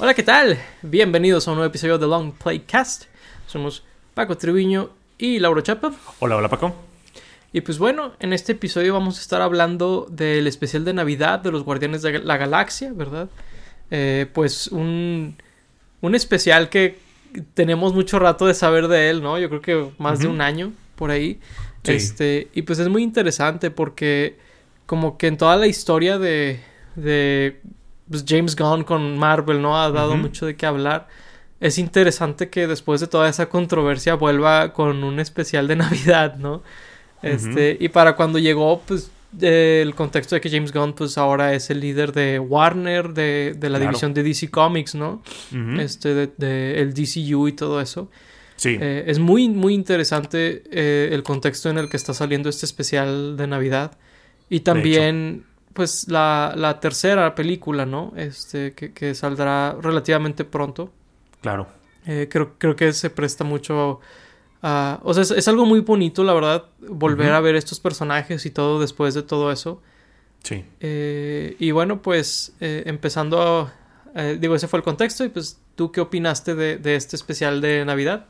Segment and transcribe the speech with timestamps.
[0.00, 0.56] Hola, ¿qué tal?
[0.82, 3.06] Bienvenidos a un nuevo episodio de Long Playcast.
[3.48, 3.82] Somos
[4.14, 5.92] Paco Triviño y Lauro Chapa.
[6.20, 6.72] Hola, hola Paco.
[7.52, 11.50] Y pues bueno, en este episodio vamos a estar hablando del especial de Navidad de
[11.50, 13.28] los Guardianes de la Galaxia, ¿verdad?
[13.90, 15.36] Eh, pues un,
[16.00, 17.00] un especial que
[17.54, 19.36] tenemos mucho rato de saber de él, ¿no?
[19.36, 21.40] Yo creo que más de un año por ahí.
[21.82, 24.38] Este, y pues es muy interesante porque
[24.86, 26.60] como que en toda la historia de,
[26.94, 27.60] de
[28.10, 29.80] pues James Gunn con Marvel, ¿no?
[29.80, 31.08] Ha dado mucho de qué hablar.
[31.60, 36.62] Es interesante que después de toda esa controversia vuelva con un especial de Navidad, ¿no?
[37.22, 41.68] Este, y para cuando llegó, pues, el contexto de que James Gunn, pues, ahora es
[41.70, 45.22] el líder de Warner, de, de la división de DC Comics, ¿no?
[45.78, 48.08] Este, de, el DCU y todo eso.
[48.56, 48.76] Sí.
[48.80, 53.36] Eh, es muy, muy interesante eh, el contexto en el que está saliendo este especial
[53.36, 53.98] de Navidad.
[54.50, 58.12] Y también pues la, la tercera película, ¿no?
[58.16, 60.92] Este, que, que saldrá relativamente pronto.
[61.40, 61.68] Claro.
[62.06, 64.00] Eh, creo, creo que se presta mucho
[64.62, 64.98] a...
[65.02, 68.80] O sea, es, algo muy bonito, la verdad, volver a ver estos personajes y todo
[68.80, 69.82] después de todo eso.
[70.42, 70.64] Sí.
[70.80, 73.70] Eh, y bueno, pues eh, empezando...
[74.38, 77.84] digo, ese fue el contexto y pues tú qué opinaste de, de este especial de
[77.84, 78.26] Navidad?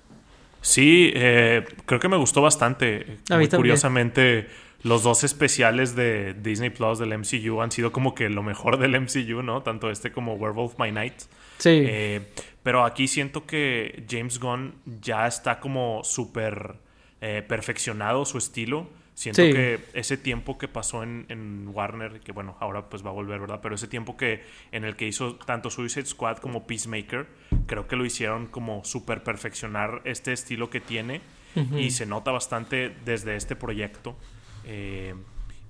[0.60, 3.18] Sí, creo que me gustó bastante.
[3.30, 4.48] A mí Curiosamente
[4.82, 9.00] los dos especiales de Disney Plus del MCU han sido como que lo mejor del
[9.00, 9.62] MCU, ¿no?
[9.62, 11.22] Tanto este como Werewolf by Night.
[11.58, 11.82] Sí.
[11.84, 12.20] Eh,
[12.62, 16.76] pero aquí siento que James Gunn ya está como súper
[17.20, 18.88] eh, perfeccionado su estilo.
[19.14, 23.40] Siento que ese tiempo que pasó en, Warner, que bueno, ahora pues va a volver,
[23.40, 23.58] ¿verdad?
[23.60, 27.26] Pero ese tiempo que en el que hizo tanto Suicide Squad como Peacemaker,
[27.66, 31.20] creo que lo hicieron como súper perfeccionar este estilo que tiene
[31.76, 34.14] y se nota bastante desde este proyecto.
[34.68, 35.14] Eh,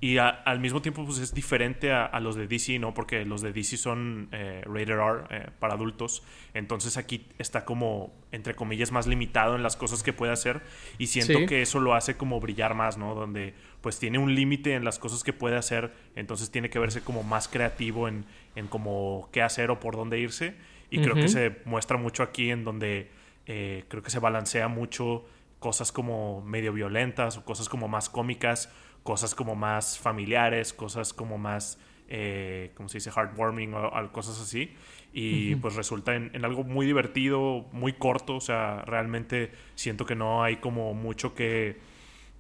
[0.01, 2.95] y al mismo tiempo pues es diferente a, los de DC, ¿no?
[2.95, 6.23] Porque los de DC son eh, rated R eh, para adultos.
[6.55, 10.63] Entonces aquí está como, entre comillas, más limitado en las cosas que puede hacer.
[10.99, 13.17] Y siento que eso lo hace como brillar más, ¿no?
[13.17, 15.93] Donde pues tiene un límite en las cosas que puede hacer.
[16.15, 20.21] Entonces tiene que verse como más creativo en, en como qué hacer o por dónde
[20.21, 20.55] irse.
[20.91, 23.11] Y creo que se muestra mucho aquí en donde
[23.45, 25.25] creo que se balancea mucho
[25.59, 28.73] cosas como medio violentas o cosas como más cómicas
[29.09, 34.75] cosas como más familiares, cosas como más, eh, ¿cómo se dice?, heartwarming o, cosas así.
[35.15, 40.45] Y pues resulta en, algo muy divertido, muy corto, o sea, realmente siento que no
[40.45, 41.79] hay como mucho que,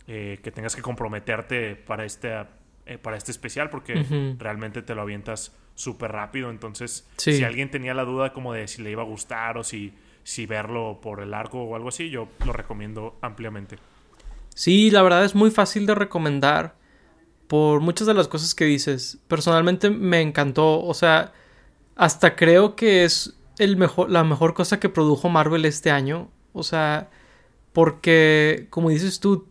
[0.08, 2.34] eh, que tengas que comprometerte para este,
[2.84, 4.04] eh, para este especial porque
[4.38, 6.50] realmente te lo avientas súper rápido.
[6.50, 9.94] Entonces, si alguien tenía la duda como de si le iba a gustar o si,
[10.22, 13.78] si verlo por el arco o algo así, yo lo recomiendo ampliamente.
[14.58, 16.74] Sí, la verdad es muy fácil de recomendar
[17.46, 19.19] por muchas de las cosas que dices.
[19.28, 21.32] Personalmente me encantó, o sea,
[21.94, 26.32] hasta creo que es el mejor, la mejor cosa que produjo Marvel este año.
[26.52, 27.08] O sea,
[27.72, 29.46] porque, como dices tú,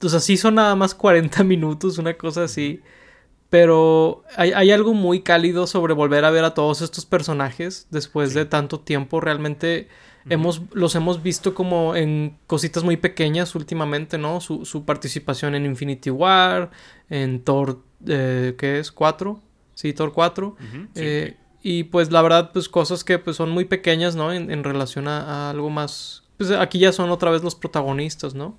[0.00, 2.80] o sea, sí son nada más 40 minutos, una cosa así.
[3.50, 8.34] Pero hay, hay, algo muy cálido sobre volver a ver a todos estos personajes después
[8.34, 9.20] de tanto tiempo.
[9.20, 9.88] Realmente
[10.28, 14.40] hemos, los hemos visto como en cositas muy pequeñas últimamente, ¿no?
[14.40, 16.70] Su, su participación en Infinity War,
[17.10, 18.94] en Thor, eh, ¿qué es?
[18.94, 19.38] ¿4?
[19.74, 20.56] Sí, Thor 4.
[20.94, 24.32] Eh, y pues la verdad, pues cosas que pues son muy pequeñas, ¿no?
[24.32, 26.22] En, en relación a, algo más...
[26.36, 28.58] Pues aquí ya son otra vez los protagonistas, ¿no?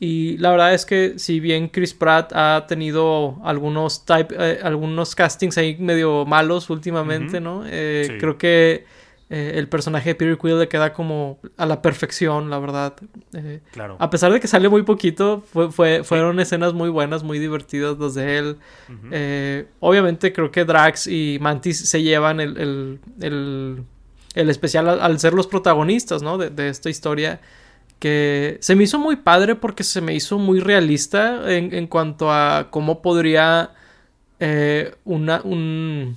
[0.00, 5.14] Y la verdad es que si bien Chris Pratt ha tenido algunos type, eh, algunos
[5.14, 7.62] castings ahí medio malos últimamente, ¿no?
[7.66, 8.84] Eh, creo que
[9.30, 12.94] eh, el personaje de Peter Quill le queda como a la perfección, la verdad.
[13.32, 13.96] Eh, claro.
[13.98, 18.14] A pesar de que sale muy poquito, fue, fueron escenas muy buenas, muy divertidas las
[18.14, 18.56] de él.
[19.10, 23.00] Eh, obviamente creo que Drax y Mantis se llevan el,
[24.34, 26.36] especial al, ser los protagonistas, ¿no?
[26.36, 27.40] De, esta historia.
[27.98, 32.30] Que se me hizo muy padre porque se me hizo muy realista en, en cuanto
[32.30, 33.70] a cómo podría
[35.04, 36.16] una, un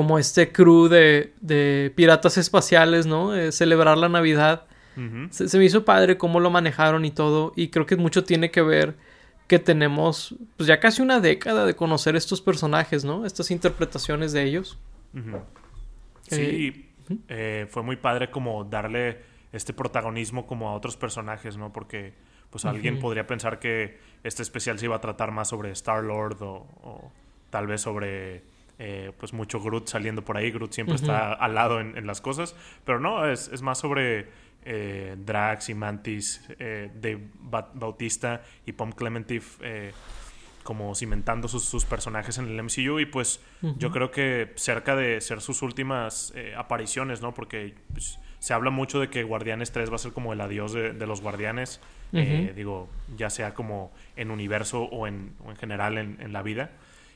[0.00, 3.32] como este crew de, de piratas espaciales, ¿no?
[3.52, 4.64] celebrar la Navidad.
[5.28, 7.52] se, me hizo padre cómo lo manejaron y todo.
[7.54, 8.96] Y creo que mucho tiene que ver
[9.46, 13.26] que tenemos pues ya casi una década de conocer estos personajes, ¿no?
[13.26, 14.78] Estas interpretaciones de ellos.
[16.22, 19.18] Sí, eh, eh, fue muy padre como darle
[19.52, 21.74] este protagonismo como a otros personajes, ¿no?
[21.74, 22.14] Porque
[22.48, 26.66] pues alguien podría pensar que este especial se iba a tratar más sobre Star-Lord o,
[26.80, 27.12] o
[27.50, 28.44] tal vez sobre
[28.82, 30.50] eh, pues mucho Groot saliendo por ahí.
[30.50, 32.56] Groot siempre está al lado en, las cosas.
[32.84, 34.28] Pero no, es, más sobre
[34.64, 37.28] eh, Drax y Mantis, eh, de
[37.74, 39.58] Bautista y Pom Clementif
[40.62, 43.40] como cimentando sus, personajes en el MCU y pues
[43.76, 47.34] yo creo que cerca de ser sus últimas eh, apariciones, ¿no?
[47.34, 50.72] Porque pues, se habla mucho de que Guardianes 3 va a ser como el adiós
[50.72, 51.80] de, los Guardianes,
[52.12, 56.70] eh, digo, ya sea como en universo o en, en general en, la vida.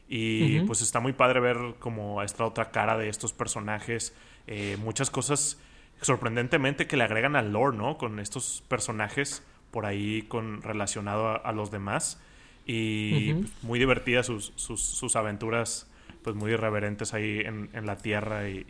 [0.09, 4.15] Y pues está muy padre ver como esta otra cara de estos personajes,
[4.47, 5.59] eh, muchas cosas
[6.03, 7.97] sorprendentemente que le agregan al lore, ¿no?
[7.97, 12.21] Con estos personajes por ahí con relacionado a los demás.
[12.67, 15.91] Y pues, muy divertidas sus, sus, aventuras,
[16.23, 18.65] pues muy irreverentes ahí en, en la tierra y,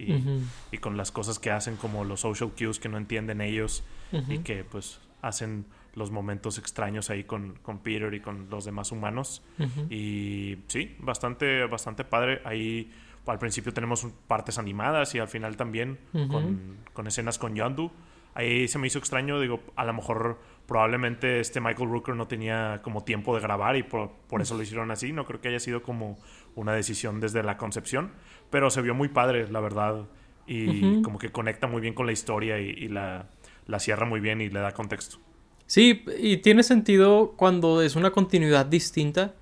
[0.73, 3.85] y, con las cosas que hacen, como los social cues que no entienden ellos
[4.29, 8.93] y que pues hacen los momentos extraños ahí con, con Peter y con los demás
[8.93, 9.43] humanos.
[9.91, 12.41] Y sí, bastante, bastante padre.
[12.45, 12.91] Ahí
[13.27, 17.91] al principio tenemos partes animadas y al final también con, con escenas con Yondu.
[18.35, 22.81] Ahí se me hizo extraño, digo, a lo mejor probablemente este Michael Rooker no tenía
[22.83, 24.11] como tiempo de grabar y por,
[24.41, 25.13] eso lo hicieron así.
[25.13, 26.19] No creo que haya sido como
[26.57, 28.13] una decisión desde la concepción,
[28.51, 30.07] pero se vio muy padre, la verdad,
[30.47, 33.29] y como que conecta muy bien con la historia y, la,
[33.67, 35.19] la cierra muy bien y le da contexto.
[35.67, 39.35] Sí, y tiene sentido cuando es una continuidad distinta,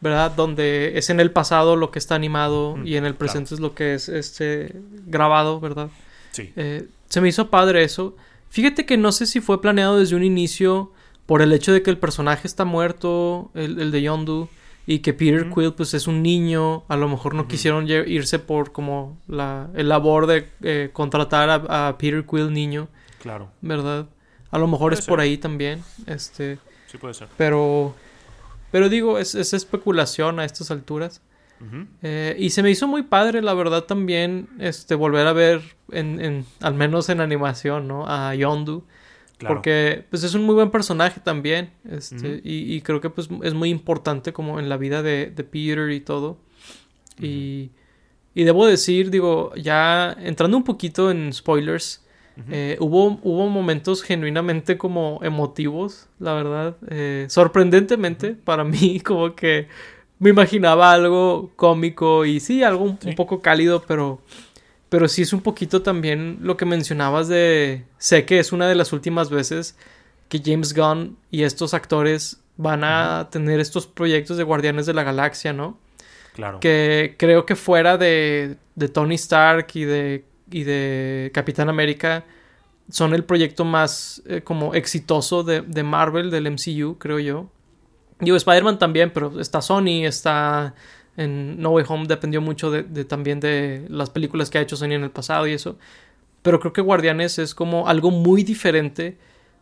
[0.00, 0.32] ¿verdad?
[0.32, 3.74] Donde es en el pasado lo que está animado y en el presente es lo
[3.74, 4.74] que es este
[5.06, 5.88] grabado, ¿verdad?
[6.32, 6.52] Sí.
[6.56, 8.16] Eh, se me hizo padre eso.
[8.50, 10.92] Fíjate que no sé si fue planeado desde un inicio
[11.26, 14.48] por el hecho de que el personaje está muerto, el, de Yondu,
[14.86, 18.72] y que Peter Quill pues es un niño, a lo mejor no quisieron irse por
[18.72, 22.88] como la el labor de eh, contratar a, Peter Quill niño.
[23.20, 23.50] Claro.
[23.60, 24.08] ¿Verdad?
[24.52, 26.58] A lo mejor es por ahí también, este...
[26.86, 27.28] Sí puede ser.
[27.36, 27.94] Pero...
[28.70, 31.20] Pero digo, es, es especulación a estas alturas.
[32.02, 35.62] Eh, y se me hizo muy padre, la verdad, también, este, volver a ver,
[35.92, 38.04] en, al menos en animación, ¿no?
[38.06, 38.84] A Yondu.
[39.46, 41.70] Porque, pues, es un muy buen personaje también.
[41.88, 46.00] Este, y, creo que, pues, es muy importante como en la vida de, Peter y
[46.00, 46.38] todo.
[47.20, 47.70] Y,
[48.34, 52.04] y debo decir, digo, ya entrando un poquito en spoilers,
[52.50, 56.76] eh, hubo, hubo momentos genuinamente como emotivos, la verdad.
[56.88, 59.68] Eh, sorprendentemente, para mí, como que
[60.18, 64.20] me imaginaba algo cómico y sí, algo un, poco cálido, pero,
[64.88, 67.84] pero sí es un poquito también lo que mencionabas de...
[67.98, 69.76] Sé que es una de las últimas veces
[70.28, 75.02] que James Gunn y estos actores van a tener estos proyectos de Guardianes de la
[75.02, 75.78] Galaxia, ¿no?
[76.34, 76.60] Claro.
[76.60, 82.24] Que creo que fuera de, de Tony Stark y de, y de Capitán América
[82.88, 87.48] son el proyecto más eh, como exitoso de, de Marvel, del MCU, creo yo.
[88.20, 90.74] Digo, Spider-Man también, pero está Sony, está
[91.16, 94.92] en No Way Home, dependió mucho de, también de las películas que ha hecho Sony
[94.92, 95.76] en el pasado y eso.
[96.42, 99.18] Pero creo que Guardianes es como algo muy diferente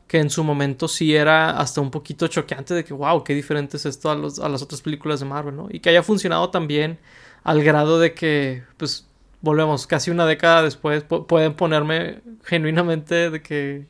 [0.07, 3.77] que en su momento sí era hasta un poquito choqueante de que, wow, qué diferente
[3.77, 5.69] es esto a, a las otras películas de Marvel, ¿no?
[5.71, 6.99] Y que haya funcionado también
[7.45, 9.07] al grado de que, pues,
[9.41, 13.87] volvemos, casi una década después, pueden ponerme genuinamente de que,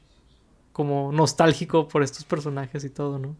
[0.73, 3.37] como nostálgico por estos personajes y todo, ¿no?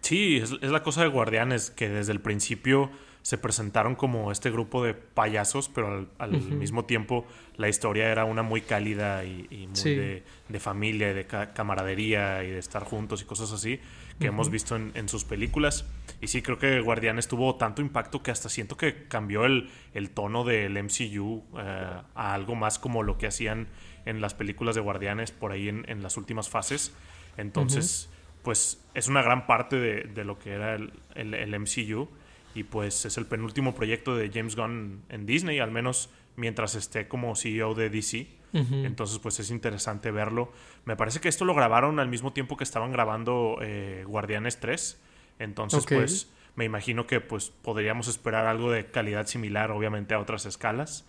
[0.00, 2.90] Sí, es, la cosa de Guardianes, que desde el principio
[3.28, 7.26] se presentaron como este grupo de payasos, pero al, mismo tiempo
[7.58, 12.84] la historia era una muy cálida y, muy de, familia, de camaradería y de estar
[12.84, 13.80] juntos y cosas así
[14.18, 15.84] que hemos visto en, sus películas.
[16.22, 19.68] Y sí, creo que Guardianes tuvo tanto impacto que hasta siento que cambió el,
[20.14, 23.68] tono del MCU eh, a algo más como lo que hacían
[24.06, 26.94] en las películas de Guardianes por ahí en, las últimas fases.
[27.36, 28.08] Entonces
[28.42, 32.08] pues es una gran parte de, lo que era el, el, MCU
[32.54, 37.08] y pues es el penúltimo proyecto de James Gunn en Disney, al menos mientras esté
[37.08, 38.38] como CEO de DC.
[38.52, 40.52] Entonces pues es interesante verlo.
[40.86, 45.02] Me parece que esto lo grabaron al mismo tiempo que estaban grabando eh, Guardianes 3.
[45.38, 50.46] Entonces pues me imagino que pues podríamos esperar algo de calidad similar obviamente a otras
[50.46, 51.06] escalas.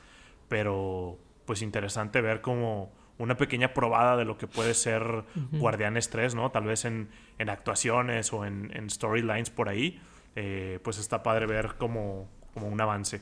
[0.50, 6.36] Pero pues interesante ver cómo una pequeña probada de lo que puede ser Guardianes 3,
[6.36, 6.51] ¿no?
[6.51, 10.01] Tal vez en, actuaciones o en, storylines por ahí.
[10.36, 13.22] Eh, pues está padre ver como, como un avance.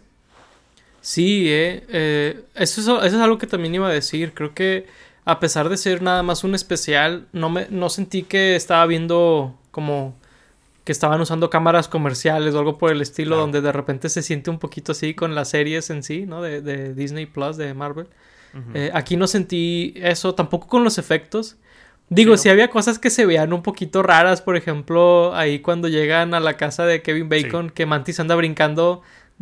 [1.01, 4.33] Sí, eh, eh eso, es, algo que también iba a decir.
[4.33, 4.87] Creo que
[5.25, 9.57] a pesar de ser nada más un especial, no, me, no sentí que estaba viendo
[9.71, 10.15] como
[10.83, 14.49] que estaban usando cámaras comerciales o algo por el estilo, donde de repente se siente
[14.49, 16.41] un poquito así con las series en sí, ¿no?
[16.41, 18.07] De, de Disney Plus, de Marvel.
[18.73, 21.57] Eh, aquí no sentí eso, tampoco con los efectos.
[22.09, 26.33] Digo, si había cosas que se veían un poquito raras, por ejemplo, ahí cuando llegan
[26.33, 29.01] a la casa de Kevin Bacon, que Mantis anda brincando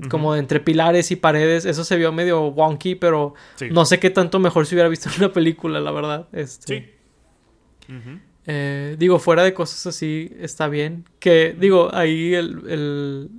[0.10, 3.36] como entre pilares y paredes, eso se vio medio wonky, pero
[3.70, 6.28] no sé qué tanto mejor si hubiera visto en una película, la verdad.
[6.34, 6.96] Este,
[7.88, 7.94] sí.
[8.48, 11.06] Eh, digo, fuera de cosas así, está bien.
[11.20, 13.30] Que, digo, ahí el,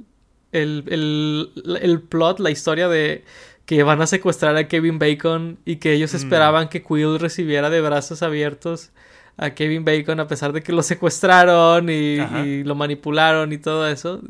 [0.53, 3.25] el, el, el plot, la historia de
[3.67, 6.17] que van a secuestrar a Kevin Bacon y que ellos mm.
[6.17, 8.93] esperaban que Quill recibiera de brazos abiertos
[9.39, 14.21] a Kevin Bacon a pesar de que lo secuestraron y, lo manipularon y todo eso.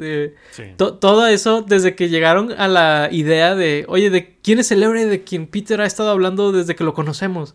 [0.77, 5.07] todo eso desde que llegaron a la idea de, oye, ¿de quién es el héroe
[5.07, 7.55] de quien Peter ha estado hablando desde que lo conocemos?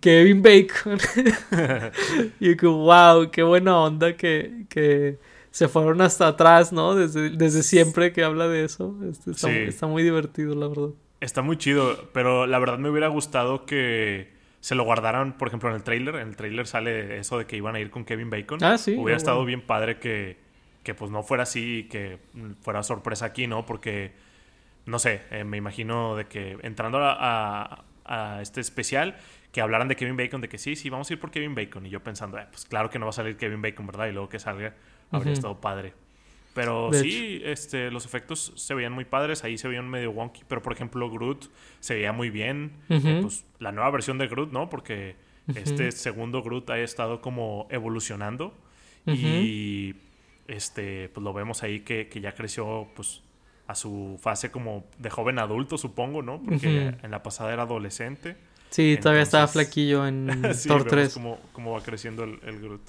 [0.00, 0.98] Kevin Bacon.
[2.40, 5.18] y que, wow, qué buena onda que, que
[5.52, 6.96] se fueron hasta atrás, ¿no?
[6.96, 8.96] Desde, desde siempre que habla de eso.
[9.08, 10.88] Este, está, está muy divertido, la verdad.
[11.20, 14.33] Está muy chido, pero la verdad me hubiera gustado que
[14.64, 16.14] se lo guardaran, por ejemplo, en el trailer.
[16.14, 18.64] En el trailer sale eso de que iban a ir con Kevin Bacon.
[18.64, 18.96] Ah, sí.
[18.96, 20.38] Hubiera estado bien padre que,
[20.82, 22.18] que, pues no fuera así y que
[22.62, 23.66] fuera sorpresa aquí, ¿no?
[23.66, 24.12] Porque,
[24.86, 29.18] no sé, eh, me imagino de que entrando a, a, este especial,
[29.52, 31.84] que hablaran de Kevin Bacon, de que sí, sí, vamos a ir por Kevin Bacon.
[31.84, 34.06] Y yo pensando, eh, pues claro que no va a salir Kevin Bacon, ¿verdad?
[34.06, 34.72] Y luego que salga,
[35.10, 35.92] habría estado padre.
[36.54, 40.62] Pero sí, este, los efectos se veían muy padres, ahí se veían medio wonky, pero
[40.62, 42.72] por ejemplo Groot se veía muy bien.
[42.88, 44.70] Eh, pues, la nueva versión de Groot, ¿no?
[44.70, 45.16] Porque
[45.48, 48.54] este segundo Groot ha estado como evolucionando
[49.06, 49.96] y
[50.46, 53.22] este, pues lo vemos ahí que, que, ya creció pues
[53.66, 56.40] a su fase como de joven adulto, supongo, ¿no?
[56.40, 58.36] Porque en la pasada era adolescente.
[58.70, 61.14] Sí, todavía estaba flaquillo en Thor 3.
[61.14, 62.82] Cómo, cómo va creciendo el, el Groot.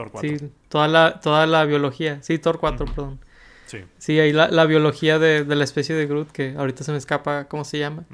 [0.00, 0.38] Thor 4.
[0.38, 2.22] Sí, toda la, toda la biología.
[2.22, 3.18] Sí, Thor 4, perdón.
[3.66, 3.78] Sí.
[3.98, 6.98] Sí, ahí la, la biología de, de, la especie de Groot, que ahorita se me
[6.98, 8.04] escapa cómo se llama.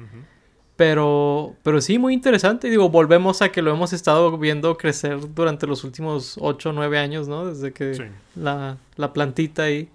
[0.75, 2.69] Pero, pero sí, muy interesante.
[2.69, 6.99] Digo, volvemos a que lo hemos estado viendo crecer durante los últimos 8 o 9
[6.99, 7.47] años, ¿no?
[7.47, 9.89] Desde que la, la, plantita ahí,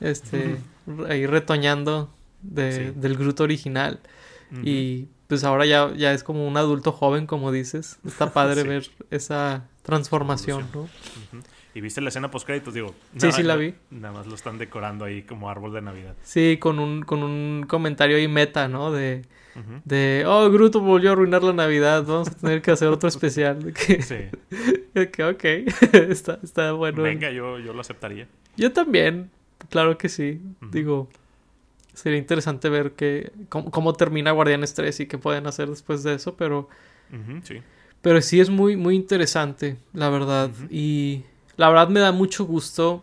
[0.00, 0.56] este,
[1.08, 2.10] ahí retoñando
[2.42, 4.00] de, del Groot original.
[4.64, 7.98] Y pues ahora ya, ya es como un adulto joven, como dices.
[8.04, 10.88] Está padre ver esa transformación, ¿no?
[11.72, 12.74] ¿Y viste la escena post créditos?
[12.74, 13.74] Digo, sí, sí la vi.
[13.90, 16.16] Nada más lo están decorando ahí como árbol de Navidad.
[16.24, 18.90] Sí, con un, con un comentario ahí meta, ¿no?
[18.90, 19.22] De,
[19.84, 23.72] de oh, Gruto volvió a arruinar la Navidad, vamos a tener que hacer otro especial.
[24.00, 24.16] sí.
[25.12, 25.44] que, ok,
[25.92, 27.02] está, está bueno.
[27.02, 28.26] Venga, yo, yo lo aceptaría.
[28.56, 29.30] Yo también,
[29.70, 30.40] claro que sí.
[30.72, 31.08] Digo,
[31.94, 36.36] sería interesante ver que, cómo, termina Guardianes 3 y qué pueden hacer después de eso,
[36.36, 36.68] pero...
[37.44, 37.60] sí.
[38.06, 40.52] Pero sí es muy, muy interesante, la verdad.
[40.70, 41.24] Y
[41.56, 43.02] la verdad me da mucho gusto.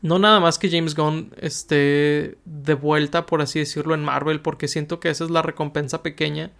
[0.00, 4.66] No nada más que James Gunn esté de vuelta, por así decirlo, en Marvel, porque
[4.66, 6.50] siento que esa es la recompensa pequeña.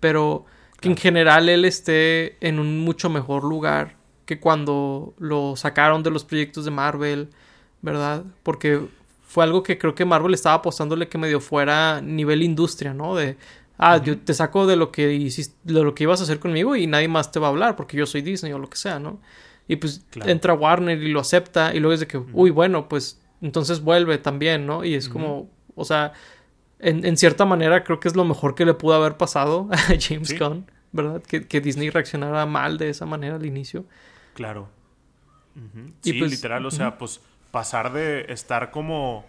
[0.00, 0.46] Pero
[0.80, 3.94] que en general él esté en un mucho mejor lugar
[4.26, 7.28] que cuando lo sacaron de los proyectos de Marvel,
[7.82, 8.24] ¿verdad?
[8.42, 8.80] Porque
[9.28, 13.14] fue algo que creo que Marvel estaba apostándole que medio fuera nivel industria, ¿no?
[13.14, 13.36] De,
[13.78, 16.76] ah, yo te saco de lo que hiciste, de lo que ibas a hacer conmigo
[16.76, 18.98] y nadie más te va a hablar porque yo soy Disney o lo que sea,
[18.98, 19.20] ¿no?
[19.66, 23.20] Y pues entra Warner y lo acepta y luego es de que, uy, bueno, pues
[23.40, 24.84] entonces vuelve también, ¿no?
[24.84, 26.12] Y es como, o sea,
[26.78, 30.38] en, cierta manera creo que es lo mejor que le pudo haber pasado a James
[30.38, 31.22] Gunn, ¿verdad?
[31.22, 33.84] Que, Disney reaccionara mal de esa manera al inicio.
[34.34, 34.68] Claro.
[36.00, 37.20] Sí, pues, literal, o sea, pues
[37.52, 39.24] pasar de estar como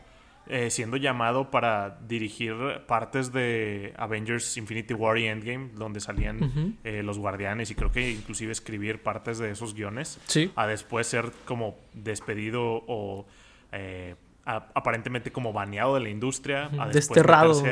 [0.48, 2.54] eh, siendo llamado para dirigir
[2.86, 8.12] partes de Avengers Infinity War y Endgame, donde salían eh, los guardianes y creo que
[8.12, 10.20] inclusive escribir partes de esos guiones,
[10.56, 13.25] a después ser como despedido o
[13.72, 14.14] eh,
[14.46, 17.64] aparentemente como baneado de la industria, a desterrado.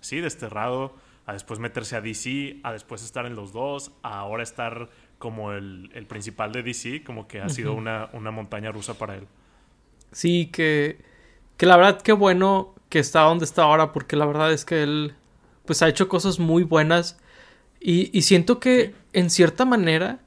[0.00, 4.42] sí, desterrado, a después meterse a DC, a después estar en los dos, a ahora
[4.42, 9.14] estar como el, principal de DC, como que ha sido una, una montaña rusa para
[9.14, 9.26] él.
[10.10, 11.11] Sí, que
[11.56, 14.82] que la verdad, qué bueno que está donde está ahora, porque la verdad es que
[14.82, 15.14] él,
[15.64, 17.18] pues ha hecho cosas muy buenas.
[17.80, 20.20] Y, siento que, en cierta manera,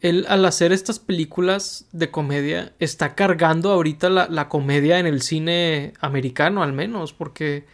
[0.00, 5.94] él al hacer estas películas de comedia, está cargando ahorita la, comedia en el cine
[6.00, 7.64] americano, al menos, porque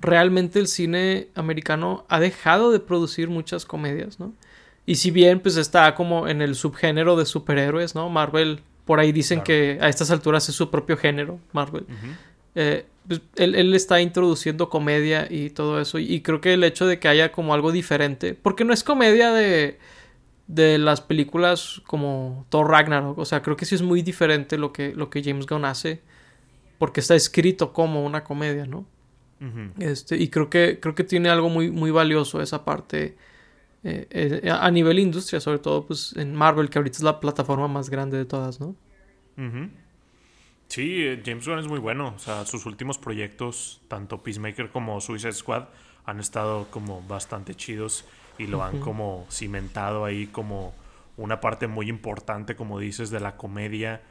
[0.00, 4.32] realmente el cine americano ha dejado de producir muchas comedias, ¿no?
[4.84, 8.08] Y si bien, pues está como en el subgénero de superhéroes, ¿no?
[8.08, 11.86] Marvel, por ahí dicen que a estas alturas es su propio género, Marvel.
[12.56, 15.98] Eh, pues, él, está introduciendo comedia y todo eso.
[15.98, 18.34] Y, creo que el hecho de que haya como algo diferente.
[18.34, 19.78] Porque no es comedia de.
[20.48, 23.18] de las películas como Thor Ragnarok.
[23.18, 26.00] O sea, creo que sí es muy diferente lo que, lo que James Gunn hace.
[26.78, 28.86] Porque está escrito como una comedia, ¿no?
[29.78, 33.16] este, y creo que, creo que tiene algo muy, muy valioso esa parte.
[33.84, 37.68] Eh, eh, a nivel industria, sobre todo pues en Marvel, que ahorita es la plataforma
[37.68, 38.74] más grande de todas, ¿no?
[40.68, 42.12] Sí, James Gunn es muy bueno.
[42.16, 45.64] O sea, sus últimos proyectos, tanto Peacemaker como Suicide Squad,
[46.04, 48.04] han estado como bastante chidos
[48.38, 50.74] y lo han como cimentado ahí como
[51.16, 54.02] una parte muy importante, como dices, de la comedia,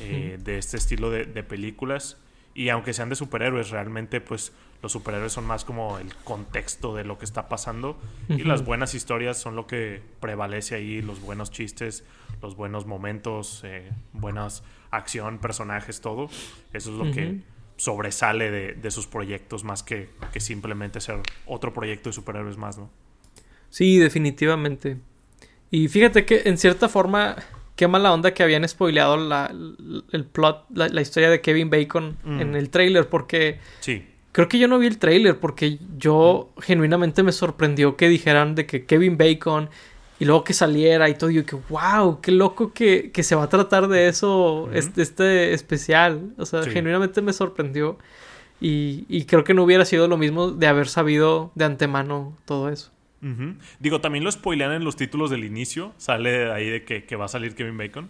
[0.00, 2.18] eh, de este estilo de, películas.
[2.54, 7.04] Y aunque sean de superhéroes, realmente pues los superhéroes son más como el contexto de
[7.04, 7.98] lo que está pasando.
[8.28, 12.04] Y las buenas historias son lo que prevalece ahí, los buenos chistes,
[12.42, 16.28] los buenos momentos, eh, buenas acción, personajes, todo.
[16.72, 17.40] Eso es lo que
[17.76, 22.90] sobresale de, sus proyectos más que, que simplemente ser otro proyecto de superhéroes más, ¿no?
[23.70, 24.98] Sí, definitivamente.
[25.70, 27.36] Y fíjate que en cierta forma
[27.76, 29.52] qué mala onda que habían spoileado la,
[30.12, 32.40] el plot, la, historia de Kevin Bacon mm.
[32.40, 34.06] en el trailer, porque sí.
[34.32, 38.66] creo que yo no vi el trailer, porque yo genuinamente me sorprendió que dijeran de
[38.66, 39.70] que Kevin Bacon
[40.18, 43.34] y luego que saliera y todo, y yo que wow, qué loco que, que se
[43.34, 47.98] va a tratar de eso, este, este, especial, o sea, genuinamente me sorprendió.
[48.60, 52.68] Y, y creo que no hubiera sido lo mismo de haber sabido de antemano todo
[52.68, 52.92] eso.
[53.78, 55.92] Digo, también lo spoilean en los títulos del inicio.
[55.96, 58.08] Sale ahí de que, va a salir Kevin Bacon.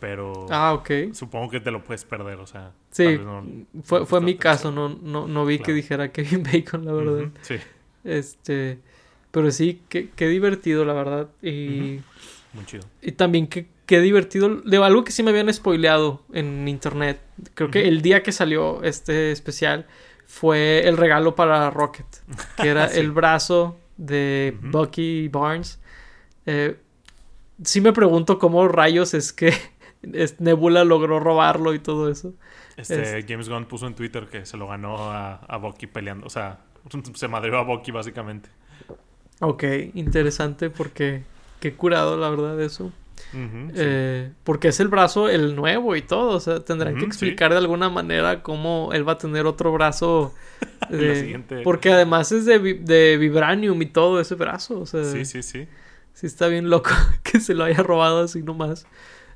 [0.00, 0.46] Pero.
[0.50, 1.12] Ah, ok.
[1.12, 2.72] Supongo que te lo puedes perder, o sea.
[2.90, 3.20] Sí.
[3.84, 7.28] fue fue mi caso, no, no, no vi que dijera Kevin Bacon, la verdad.
[7.42, 7.56] Sí.
[8.02, 8.78] Este.
[9.30, 11.28] Pero sí, qué, qué divertido, la verdad.
[11.42, 12.00] Y.
[12.52, 12.84] Muy chido.
[13.00, 14.56] Y también qué, qué divertido.
[14.62, 17.20] De algo que sí me habían spoileado en internet.
[17.54, 19.86] Creo que el día que salió este especial
[20.26, 22.06] fue el regalo para Rocket.
[22.56, 25.78] Que era el brazo de Bucky Barnes.
[26.46, 26.76] Eh,
[27.62, 29.52] sí me pregunto cómo rayos es que
[30.38, 32.34] Nebula logró robarlo y todo eso.
[32.76, 36.26] Este, James Gunn puso en Twitter que se lo ganó a, Bucky peleando.
[36.26, 36.60] O sea,
[37.14, 38.48] se madrió a Bucky básicamente.
[39.40, 39.64] Ok,
[39.94, 41.22] interesante porque
[41.60, 42.92] qué curado la verdad eso.
[43.32, 46.36] Eh, porque es el brazo el nuevo y todo.
[46.36, 50.34] O sea, tendrán que explicar de alguna manera cómo él va a tener otro brazo.
[51.64, 54.80] Porque además es de, de, vibranium y todo ese brazo.
[54.80, 55.66] O sea, sí, sí, sí.
[56.12, 56.90] Sí está bien loco
[57.22, 58.86] que se lo haya robado así nomás.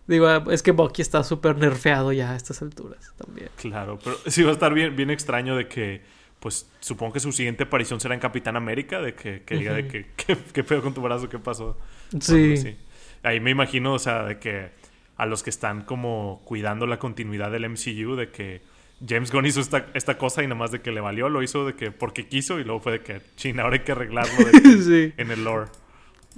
[0.06, 3.48] Digo, es que Bucky está súper nerfeado ya a estas alturas también.
[3.56, 6.02] Claro, pero sí va a estar bien, bien extraño de que,
[6.40, 10.06] pues supongo que su siguiente aparición será en Capitán América, de que, diga de que,
[10.52, 11.30] ¿qué, pedo con tu brazo?
[11.30, 11.78] ¿Qué pasó?
[12.20, 12.76] sí
[13.24, 14.70] ahí me imagino, o sea, de que
[15.16, 18.62] a los que están como cuidando la continuidad del MCU, de que
[19.06, 21.66] James Gunn hizo esta, esta cosa y nada más de que le valió, lo hizo
[21.66, 24.32] de que porque quiso y luego fue de que, ching, ahora hay que arreglarlo
[25.16, 25.70] en el lore.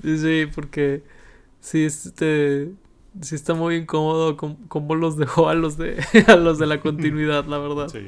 [0.02, 1.02] Sí, porque
[1.60, 2.70] sí, este,
[3.20, 7.46] sí está muy incómodo cómo los dejó a los de, a los de la continuidad,
[7.46, 7.88] la verdad.
[7.88, 8.06] Sí.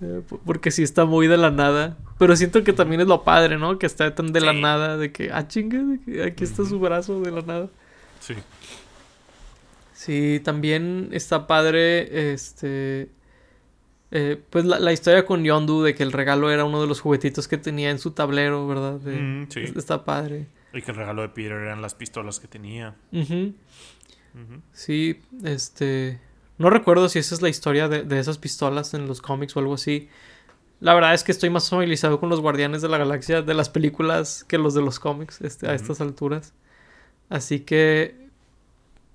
[0.00, 1.96] Eh, porque sí está muy de la nada.
[2.18, 3.78] Pero siento que también es lo padre, ¿no?
[3.78, 7.30] Que está tan de la nada, de que, ah, chingue, aquí está su brazo de
[7.30, 7.68] la nada.
[8.22, 8.34] Sí.
[9.92, 13.10] Sí, también está padre, este...
[14.14, 17.48] Eh, pues la, historia con Yondu de que el regalo era uno de los juguetitos
[17.48, 19.00] que tenía en su tablero, ¿verdad?
[19.00, 19.60] Mm, sí.
[19.74, 20.46] Está padre.
[20.74, 22.94] Y que el regalo de Peter eran las pistolas que tenía.
[24.72, 26.20] Sí, este...
[26.58, 29.60] No recuerdo si esa es la historia de, de, esas pistolas en los cómics o
[29.60, 30.08] algo así.
[30.80, 33.70] La verdad es que estoy más familiarizado con los Guardianes de la Galaxia de las
[33.70, 36.52] películas que los de los cómics este, a estas alturas.
[37.32, 38.14] Así que,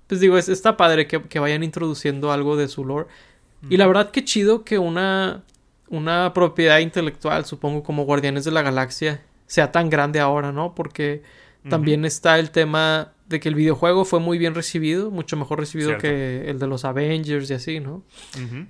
[0.08, 3.06] pues digo, está padre que, vayan introduciendo algo de su lore.
[3.70, 5.44] Y la verdad que chido que una,
[5.88, 10.74] una propiedad intelectual, supongo como Guardianes de la Galaxia, sea tan grande ahora, ¿no?
[10.74, 11.22] Porque
[11.68, 15.96] también está el tema de que el videojuego fue muy bien recibido, mucho mejor recibido
[15.98, 18.02] que el de los Avengers y así, ¿no?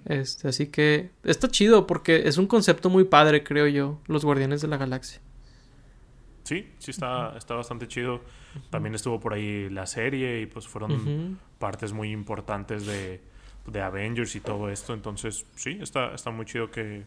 [0.04, 4.60] este, así que está chido porque es un concepto muy padre, creo yo, los Guardianes
[4.60, 5.20] de la Galaxia.
[6.48, 8.22] Sí, sí está, está bastante chido.
[8.70, 13.20] También estuvo por ahí la serie y pues fueron partes muy importantes de,
[13.66, 14.94] de, Avengers y todo esto.
[14.94, 17.04] Entonces, sí, está, está muy chido que,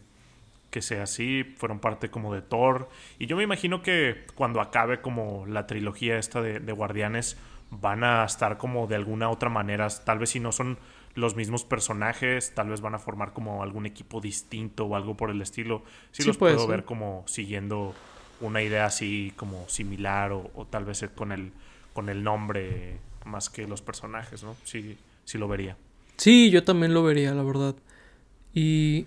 [0.70, 1.42] que sea así.
[1.56, 2.88] Fueron parte como de Thor.
[3.18, 7.36] Y yo me imagino que cuando acabe como la trilogía esta de, de Guardianes,
[7.68, 9.88] van a estar como de alguna otra manera.
[9.88, 10.78] Tal vez si no son
[11.16, 15.30] los mismos personajes, tal vez van a formar como algún equipo distinto o algo por
[15.30, 15.82] el estilo.
[16.12, 17.92] Sí, los puedo ver como siguiendo
[18.42, 21.52] una idea así como similar o, tal vez con el,
[21.94, 24.56] con el nombre más que los personajes, ¿no?
[24.64, 25.76] Sí, sí lo vería.
[26.16, 27.74] Sí, yo también lo vería, la verdad.
[28.52, 29.06] Y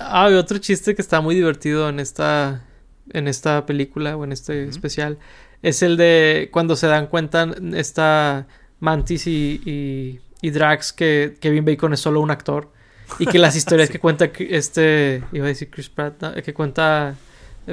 [0.00, 2.64] ah, otro chiste que está muy divertido en esta
[3.10, 5.18] en esta película o en este especial
[5.60, 8.46] es el de cuando se dan cuenta esta
[8.80, 12.72] Mantis y, y, Drax que Kevin Bacon es solo un actor
[13.18, 17.16] y que las historias que cuenta este iba a decir Chris Pratt que cuenta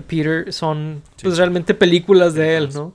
[0.08, 2.94] Peter son pues realmente películas de él, ¿no?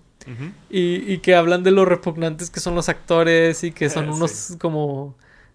[0.70, 4.56] y, y, que hablan de lo repugnantes que son los actores y que son unos
[4.58, 5.14] como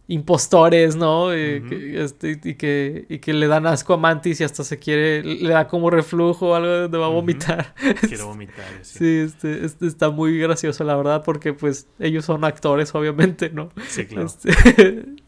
[0.09, 1.31] impostores, ¿no?
[1.31, 5.49] Este, y, que, y que le dan asco a Mantis y hasta se quiere, le
[5.49, 7.75] da como reflujo o algo donde va a vomitar.
[8.07, 9.19] Quiere vomitar, sí.
[9.19, 13.69] este, este, está muy gracioso, la verdad, porque pues ellos son actores, obviamente, ¿no?
[13.87, 14.25] Sí, claro.
[14.25, 14.49] Este,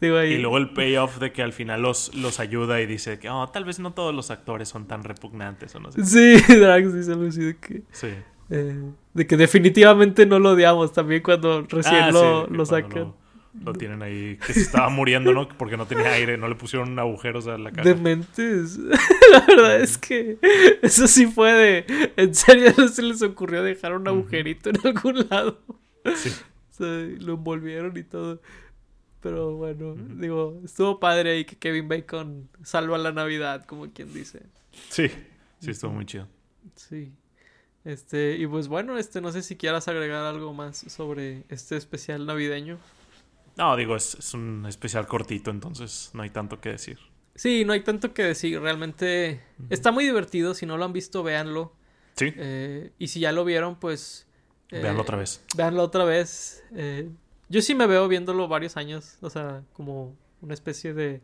[0.00, 3.48] y luego el payoff de que al final los, los ayuda y dice que, oh,
[3.50, 6.04] tal vez no todos los actores son tan repugnantes o no sé.
[6.04, 7.82] Sí, Drax dice algo así de que...
[7.92, 8.08] Sí.
[8.50, 8.82] Eh,
[9.14, 12.98] de que definitivamente no lo odiamos también cuando recién ah, lo, lo sacan.
[12.98, 13.21] Lo
[13.78, 15.46] tienen ahí, que se estaba muriendo, ¿no?
[15.48, 17.84] Porque no tenía aire, no le pusieron agujeros a la cara.
[17.84, 18.78] Dementes.
[19.32, 20.38] la verdad es que
[20.82, 22.12] eso sí fue de.
[22.16, 25.60] En serio, no se les ocurrió dejar un agujerito en algún lado.
[26.16, 26.30] Sí.
[26.70, 28.40] O sea, lo envolvieron y todo.
[29.20, 34.42] Pero bueno, digo, estuvo padre ahí que Kevin Bacon salva la Navidad, como quien dice.
[34.88, 35.08] Sí,
[35.60, 36.26] sí, estuvo muy chido.
[36.74, 37.12] Sí.
[37.84, 42.26] Este, y pues bueno, este, no sé si quieras agregar algo más sobre este especial
[42.26, 42.78] navideño.
[43.56, 46.98] No, digo, es, un especial cortito, entonces no hay tanto que decir.
[47.34, 48.60] Sí, no hay tanto que decir.
[48.60, 50.54] Realmente está muy divertido.
[50.54, 51.72] Si no lo han visto, véanlo.
[52.14, 52.32] Sí.
[52.36, 54.26] Eh, y si ya lo vieron, pues.
[54.70, 55.42] Eh, véanlo otra vez.
[55.56, 56.62] Véanlo otra vez.
[56.74, 57.10] Eh,
[57.48, 59.16] yo sí me veo viéndolo varios años.
[59.22, 61.22] O sea, como una especie de.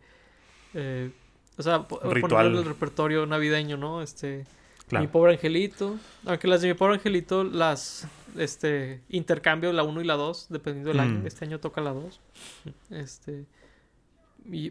[1.57, 2.57] o sea, Ritual.
[2.57, 4.03] el repertorio navideño, ¿no?
[4.03, 4.47] Este.
[4.91, 5.97] Mi pobre angelito.
[6.27, 10.91] Aunque las de mi pobre angelito las este intercambio la 1 y la 2, dependiendo
[10.91, 11.21] del año.
[11.21, 11.27] Mm.
[11.27, 12.21] Este año toca la 2.
[12.91, 13.47] Este.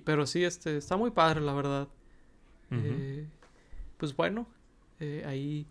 [0.03, 1.87] pero sí, este, está muy padre, la verdad.
[2.71, 3.25] Eh,
[3.97, 4.47] pues bueno,
[4.99, 5.65] eh, ahí.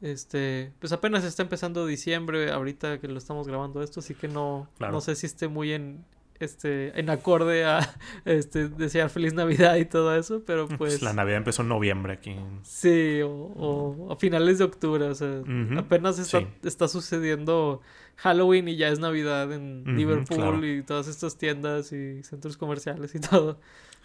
[0.00, 4.66] Este, pues apenas está empezando diciembre, ahorita que lo estamos grabando esto, así que no,
[4.78, 6.06] no sé si esté muy en,
[6.40, 7.80] este, en acorde a
[8.24, 11.02] este, desear feliz Navidad y todo eso, pero pues, pues...
[11.02, 12.34] La Navidad empezó en noviembre aquí.
[12.62, 15.42] Sí, o, a finales de octubre, o sea,
[15.76, 17.82] apenas está, está, sucediendo
[18.16, 23.20] Halloween y ya es Navidad en Liverpool y todas estas tiendas y centros comerciales y
[23.20, 23.60] todo.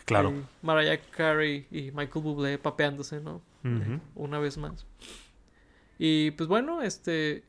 [0.05, 0.33] Claro.
[0.61, 3.41] Mariah Carey y Michael Bublé papeándose, ¿no?
[4.13, 4.85] Una vez más.
[5.97, 7.43] Y pues bueno, este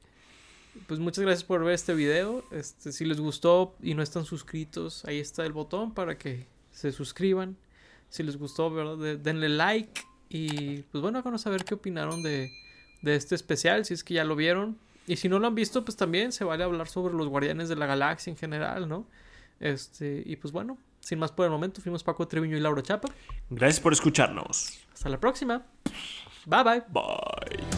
[0.86, 2.44] pues muchas gracias por ver este video.
[2.50, 6.92] Este, si les gustó y no están suscritos, ahí está el botón para que se
[6.92, 7.56] suscriban.
[8.08, 9.18] Si les gustó, ¿verdad?
[9.18, 10.02] denle like.
[10.28, 12.50] Y pues bueno, a saber qué opinaron de,
[13.02, 14.78] de este especial, si es que ya lo vieron.
[15.06, 17.76] Y si no lo han visto, pues también se vale hablar sobre los guardianes de
[17.76, 19.06] la galaxia en general, ¿no?
[19.60, 23.08] Este, y pues bueno, sin más por el momento, fuimos Paco Treviño y Laura Chapa.
[23.48, 24.78] Gracias por escucharnos.
[24.92, 25.64] Hasta la próxima.
[26.46, 26.82] Bye bye.
[26.90, 27.75] Bye.